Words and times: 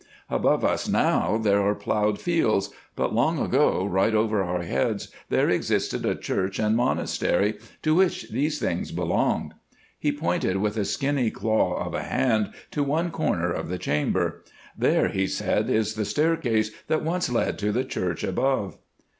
Above 0.31 0.65
us 0.65 0.89
now 0.89 1.37
there 1.37 1.61
are 1.61 1.75
ploughed 1.75 2.19
fields, 2.19 2.71
but 2.95 3.13
long 3.13 3.37
ago 3.37 3.85
right 3.85 4.15
over 4.15 4.41
our 4.41 4.63
heads 4.63 5.09
there 5.29 5.47
existed 5.47 6.03
a 6.07 6.15
church 6.15 6.57
and 6.57 6.75
monastery 6.75 7.59
to 7.83 7.93
which 7.93 8.31
these 8.31 8.57
things 8.57 8.91
belonged.' 8.91 9.53
He 9.99 10.11
pointed 10.11 10.57
with 10.57 10.75
a 10.75 10.85
skinny 10.85 11.29
claw 11.29 11.85
of 11.85 11.93
a 11.93 12.01
hand 12.01 12.49
to 12.71 12.81
one 12.81 13.11
corner 13.11 13.51
of 13.51 13.69
the 13.69 13.77
chamber. 13.77 14.43
'There,' 14.75 15.09
he 15.09 15.27
said, 15.27 15.69
'is 15.69 15.93
the 15.93 16.03
staircase 16.05 16.71
that 16.87 17.03
once 17.03 17.29
led 17.29 17.59
to 17.59 17.71
the 17.71 17.83
church 17.83 18.23
above. 18.23 18.79